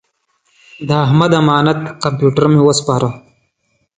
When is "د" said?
0.87-0.89